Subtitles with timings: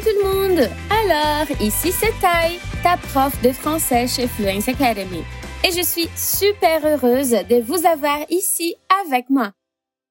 [0.00, 0.70] Salut tout le monde!
[0.90, 5.24] Alors, ici c'est Tai, ta prof de français chez Fluence Academy.
[5.64, 9.52] Et je suis super heureuse de vous avoir ici avec moi.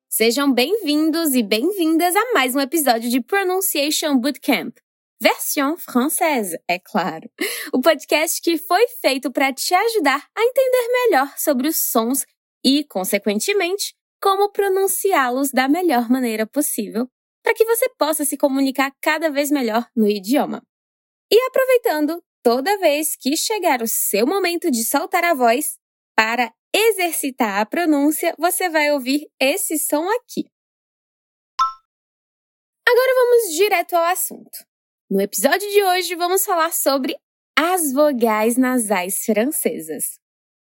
[0.10, 4.74] Sejam bem-vindos e bem-vindas a mais um episódio de Pronunciation Bootcamp.
[5.22, 7.30] Versão française, é claro.
[7.74, 12.26] O podcast que foi feito para te ajudar a entender melhor sobre os sons
[12.64, 17.08] e, consequentemente, como pronunciá-los da melhor maneira possível
[17.44, 20.62] para que você possa se comunicar cada vez melhor no idioma.
[21.32, 25.78] E aproveitando, toda vez que chegar o seu momento de soltar a voz,
[26.16, 30.46] para exercitar a pronúncia, você vai ouvir esse som aqui.
[32.88, 34.66] Agora vamos direto ao assunto.
[35.10, 37.16] No episódio de hoje, vamos falar sobre
[37.58, 40.20] as vogais nasais francesas.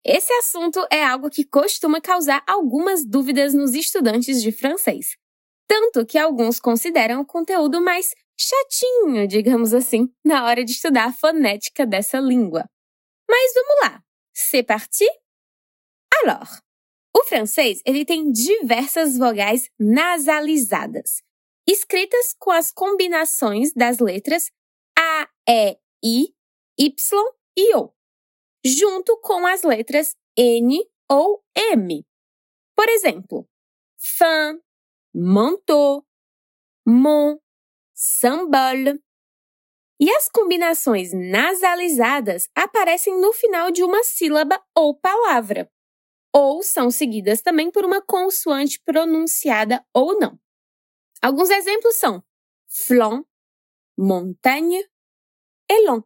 [0.03, 5.17] Esse assunto é algo que costuma causar algumas dúvidas nos estudantes de francês,
[5.67, 11.13] tanto que alguns consideram o conteúdo mais chatinho, digamos assim, na hora de estudar a
[11.13, 12.69] fonética dessa língua.
[13.29, 14.03] Mas vamos lá.
[14.33, 15.05] C'est parti?
[16.23, 16.61] Alors,
[17.15, 21.21] o francês ele tem diversas vogais nasalizadas,
[21.67, 24.51] escritas com as combinações das letras
[24.97, 26.35] A, E, I,
[26.77, 26.93] Y
[27.57, 27.91] e O,
[28.63, 32.05] junto com as letras N ou M.
[32.75, 33.49] Por exemplo,
[33.97, 34.61] fin,
[35.13, 36.05] manteau,
[36.85, 37.37] mon,
[37.93, 39.01] symbole.
[39.99, 45.71] E as combinações nasalizadas aparecem no final de uma sílaba ou palavra,
[46.31, 50.39] ou são seguidas também por uma consoante pronunciada ou não.
[51.19, 52.23] Alguns exemplos são
[52.67, 53.27] flanc,
[53.97, 54.85] montagne
[55.69, 56.03] e long.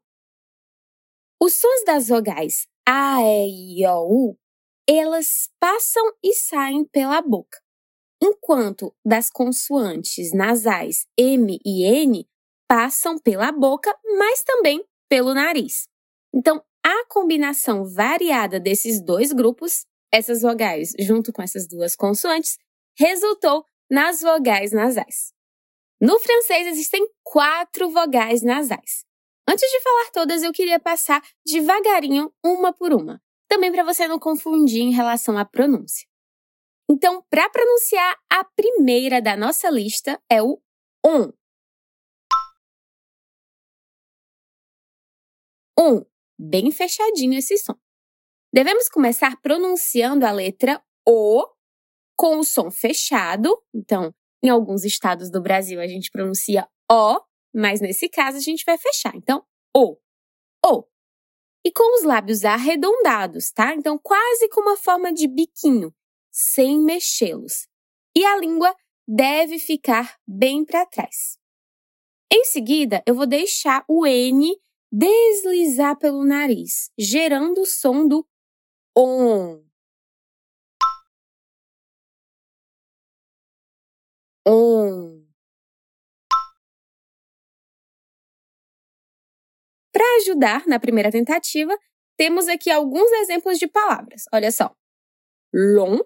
[1.41, 4.39] Os sons das vogais A, E, I, O, U,
[4.87, 7.59] elas passam e saem pela boca
[8.21, 12.27] enquanto das consoantes nasais M e N
[12.67, 15.87] passam pela boca, mas também pelo nariz.
[16.33, 22.57] Então, a combinação variada desses dois grupos, essas vogais junto com essas duas consoantes,
[22.97, 25.33] resultou nas vogais nasais.
[25.99, 29.05] No francês existem quatro vogais nasais.
[29.47, 34.17] Antes de falar todas, eu queria passar devagarinho uma por uma, também para você não
[34.17, 36.07] confundir em relação à pronúncia.
[36.93, 40.61] Então, para pronunciar a primeira da nossa lista é o
[41.05, 41.31] on.
[45.79, 46.05] On,
[46.37, 47.75] bem fechadinho esse som.
[48.53, 51.47] Devemos começar pronunciando a letra O
[52.17, 53.57] com o som fechado.
[53.73, 54.13] Então,
[54.43, 57.21] em alguns estados do Brasil a gente pronuncia O,
[57.55, 59.15] mas nesse caso a gente vai fechar.
[59.15, 59.95] Então, O.
[60.65, 60.85] O.
[61.65, 63.73] E com os lábios arredondados, tá?
[63.75, 65.95] Então, quase com uma forma de biquinho
[66.31, 67.67] sem mexê-los.
[68.15, 68.73] E a língua
[69.07, 71.37] deve ficar bem para trás.
[72.31, 74.55] Em seguida, eu vou deixar o N
[74.91, 78.27] deslizar pelo nariz, gerando o som do
[78.95, 79.63] ON.
[84.47, 85.21] ON.
[89.91, 91.77] Para ajudar na primeira tentativa,
[92.17, 94.23] temos aqui alguns exemplos de palavras.
[94.33, 94.75] Olha só.
[95.53, 95.99] Long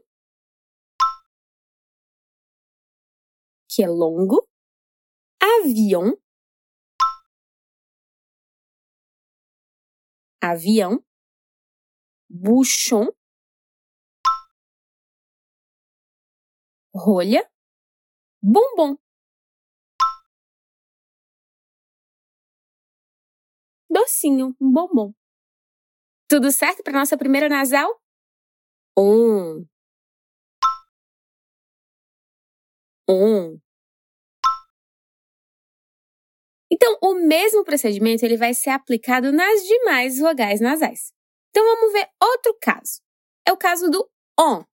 [3.75, 4.47] que é longo,
[5.41, 6.17] avião,
[10.41, 11.03] avião,
[12.29, 13.11] bouchon,
[16.93, 17.43] rolha,
[18.41, 18.97] bombom.
[23.89, 25.13] Docinho, um bombom.
[26.29, 27.89] Tudo certo para nossa primeira nasal?
[28.97, 29.67] Um.
[33.07, 33.64] Um.
[36.71, 41.13] Então, o mesmo procedimento ele vai ser aplicado nas demais vogais nasais.
[41.49, 43.01] Então, vamos ver outro caso.
[43.47, 44.09] É o caso do
[44.39, 44.63] on.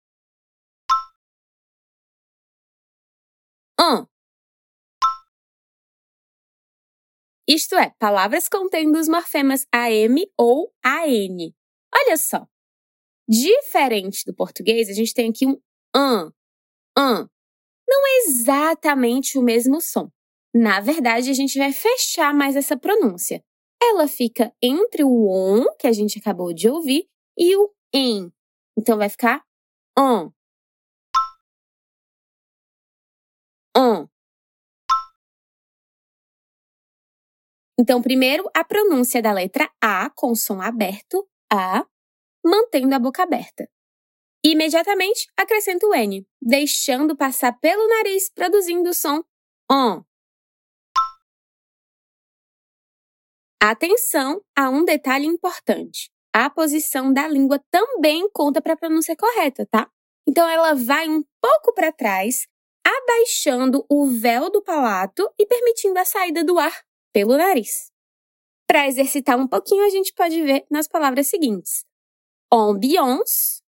[3.79, 4.07] On.
[7.47, 11.53] Isto é, palavras contendo os morfemas AM ou AN.
[11.95, 12.47] Olha só.
[13.29, 15.61] Diferente do português, a gente tem aqui um
[15.95, 16.33] an,
[16.97, 17.29] an.
[17.87, 20.11] Não é exatamente o mesmo som.
[20.55, 23.43] Na verdade, a gente vai fechar mais essa pronúncia.
[23.83, 27.09] Ela fica entre o on, que a gente acabou de ouvir,
[27.39, 28.31] e o em.
[28.77, 29.43] Então vai ficar
[29.99, 30.31] on.
[33.77, 34.07] On.
[37.79, 41.85] Então, primeiro, a pronúncia da letra A com som aberto, A,
[42.45, 43.69] mantendo a boca aberta.
[44.45, 49.25] Imediatamente, acrescento o N, deixando passar pelo nariz, produzindo o som
[49.71, 50.05] ON.
[53.65, 56.11] Atenção a um detalhe importante.
[56.35, 59.89] A posição da língua também conta para a pronúncia correta, tá?
[60.27, 62.49] Então ela vai um pouco para trás,
[62.85, 66.73] abaixando o véu do palato e permitindo a saída do ar
[67.13, 67.93] pelo nariz.
[68.67, 71.85] Para exercitar um pouquinho, a gente pode ver nas palavras seguintes:
[72.53, 73.63] ambiance,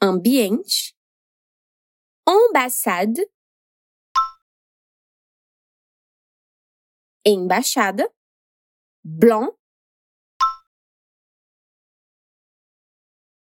[0.00, 0.94] ambiente,
[2.24, 3.28] ambassade,
[7.30, 8.10] embaixada,
[9.04, 9.54] blanc,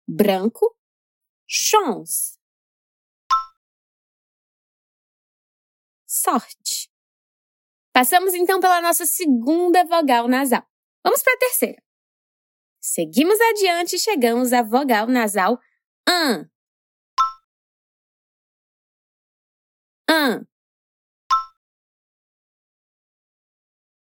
[0.07, 0.77] branco,
[1.47, 2.39] chance,
[6.07, 6.91] sorte.
[7.93, 10.67] Passamos então pela nossa segunda vogal nasal.
[11.05, 11.83] Vamos para a terceira.
[12.81, 15.61] Seguimos adiante e chegamos à vogal nasal
[16.09, 16.49] an.
[20.09, 20.47] An.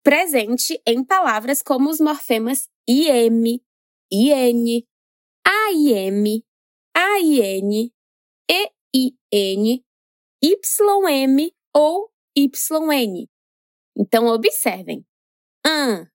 [0.03, 3.61] Presente em palavras como os morfemas IM,
[4.11, 4.85] IN,
[5.47, 6.44] AIM,
[6.94, 7.91] AIN,
[8.50, 9.83] EIN,
[10.44, 13.27] YM ou YN.
[13.97, 15.05] Então, observem.
[15.65, 16.05] An,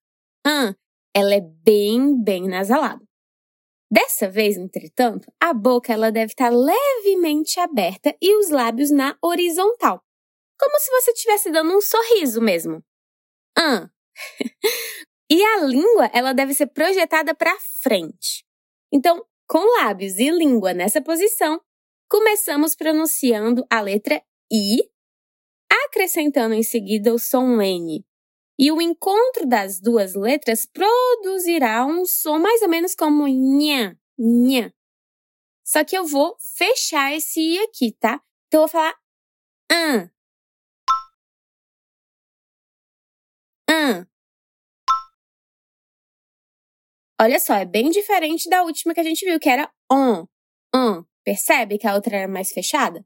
[0.45, 0.75] an,
[1.15, 3.03] ela é bem, bem nasalada.
[3.91, 10.05] Dessa vez, entretanto, a boca ela deve estar levemente aberta e os lábios na horizontal,
[10.61, 12.85] como se você estivesse dando um sorriso mesmo.
[13.59, 13.91] An.
[15.31, 18.45] e a língua ela deve ser projetada para frente.
[18.93, 21.61] Então, com lábios e língua nessa posição,
[22.09, 24.79] começamos pronunciando a letra I,
[25.87, 28.05] acrescentando em seguida o som N.
[28.59, 34.73] E o encontro das duas letras produzirá um som mais ou menos como nha, nha.
[35.65, 38.21] Só que eu vou fechar esse i aqui, tá?
[38.47, 38.97] Então eu vou falar
[39.71, 40.11] an.
[43.69, 44.07] An.
[47.21, 50.27] Olha só, é bem diferente da última que a gente viu, que era on,
[50.75, 51.05] on.
[51.25, 53.05] Percebe que a outra era mais fechada?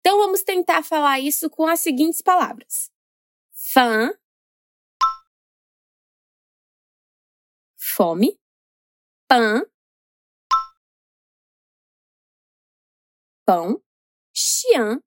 [0.00, 2.92] Então vamos tentar falar isso com as seguintes palavras:
[3.72, 4.12] fã,
[7.76, 8.38] fome,
[9.26, 9.66] pão,
[13.44, 13.82] pão,
[14.34, 15.00] chien,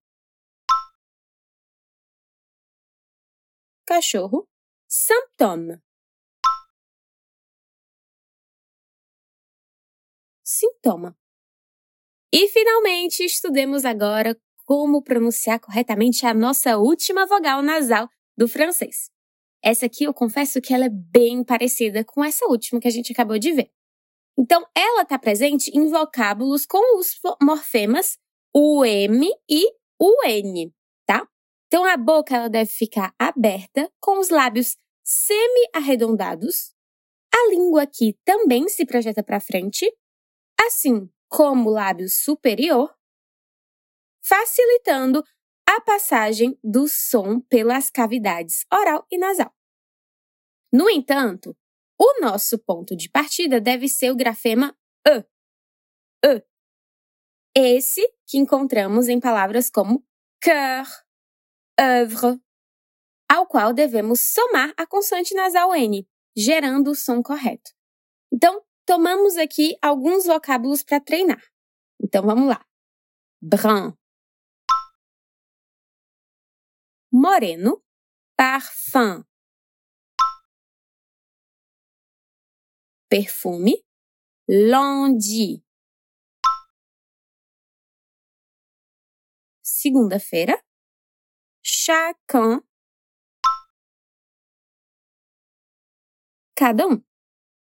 [3.85, 4.49] cachorro,
[4.89, 5.79] symptôme.
[10.43, 11.15] Sintoma.
[12.33, 19.11] E finalmente estudemos agora como pronunciar corretamente a nossa última vogal nasal do francês.
[19.63, 23.11] Essa aqui eu confesso que ela é bem parecida com essa última que a gente
[23.11, 23.71] acabou de ver.
[24.37, 28.17] Então, ela está presente em vocábulos com os morfemas
[28.55, 29.65] UM e
[29.99, 30.71] UN?
[31.71, 36.73] Então, a boca ela deve ficar aberta, com os lábios semi-arredondados.
[37.31, 39.85] A língua aqui também se projeta para frente,
[40.59, 42.91] assim como o lábio superior,
[44.19, 45.23] facilitando
[45.63, 49.53] a passagem do som pelas cavidades oral e nasal.
[50.73, 51.55] No entanto,
[51.99, 54.75] o nosso ponto de partida deve ser o grafema
[55.05, 56.43] E.
[57.55, 60.03] Esse que encontramos em palavras como
[60.41, 60.87] cœur,
[61.79, 62.41] œuvre,
[63.31, 67.71] ao qual devemos somar a consoante nasal N, gerando o som correto.
[68.31, 71.41] Então, tomamos aqui alguns vocábulos para treinar.
[72.01, 72.65] Então, vamos lá.
[73.41, 73.93] Brun,
[77.11, 77.83] moreno,
[78.35, 79.23] parfum.
[83.09, 83.83] Perfume,
[84.47, 85.63] lundi.
[89.63, 90.61] Segunda-feira,
[91.89, 92.61] chacun.
[96.55, 97.01] Cada um.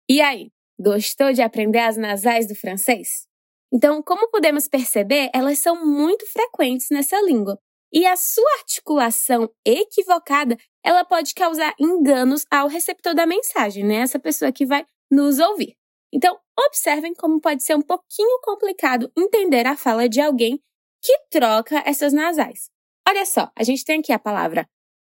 [0.08, 0.50] E aí,
[0.80, 3.28] gostou de aprender as nasais do francês?
[3.72, 7.56] Então, como podemos perceber, elas são muito frequentes nessa língua
[7.92, 13.96] e a sua articulação equivocada, ela pode causar enganos ao receptor da mensagem, né?
[13.96, 15.76] Essa pessoa que vai nos ouvir.
[16.12, 20.60] Então, observem como pode ser um pouquinho complicado entender a fala de alguém
[21.00, 22.70] que troca essas nasais.
[23.08, 24.68] Olha só, a gente tem aqui a palavra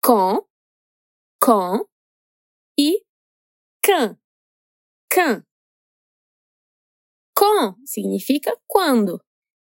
[0.03, 0.45] com,
[1.41, 1.85] com
[2.77, 3.03] e
[3.83, 4.17] can,
[5.09, 5.43] can.
[7.37, 9.23] Com significa quando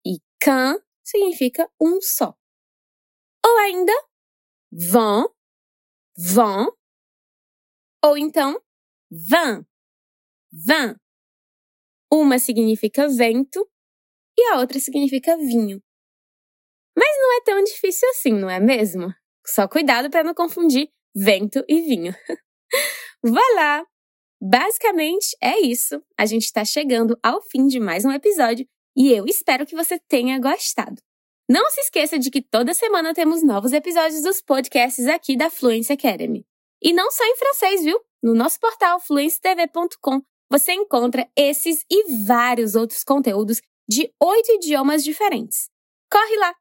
[0.07, 2.35] e can significa um só.
[3.45, 3.93] Ou ainda,
[4.71, 5.35] vão,
[6.17, 6.77] vão.
[8.05, 8.61] Ou então,
[9.11, 9.67] vão,
[10.53, 10.97] vão.
[12.13, 13.69] Uma significa vento
[14.37, 15.83] e a outra significa vinho.
[17.39, 19.15] É tão difícil assim, não é mesmo?
[19.47, 22.13] Só cuidado para não confundir vento e vinho.
[23.23, 23.87] voilà!
[24.43, 26.03] Basicamente é isso.
[26.19, 28.67] A gente está chegando ao fim de mais um episódio
[28.97, 31.01] e eu espero que você tenha gostado.
[31.49, 35.93] Não se esqueça de que toda semana temos novos episódios dos podcasts aqui da Fluency
[35.93, 36.45] Academy.
[36.83, 38.01] E não só em francês, viu?
[38.21, 45.69] No nosso portal fluencetv.com você encontra esses e vários outros conteúdos de oito idiomas diferentes.
[46.11, 46.53] Corre lá!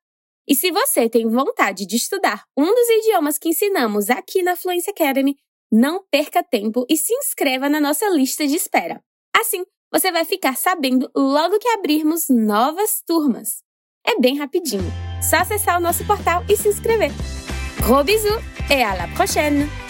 [0.48, 4.90] E se você tem vontade de estudar um dos idiomas que ensinamos aqui na Fluency
[4.90, 5.36] Academy,
[5.70, 9.02] não perca tempo e se inscreva na nossa lista de espera.
[9.36, 13.62] Assim, você vai ficar sabendo logo que abrirmos novas turmas.
[14.06, 14.90] É bem rapidinho.
[15.22, 17.12] Só acessar o nosso portal e se inscrever.
[17.86, 19.87] Gros bisous et à la prochaine!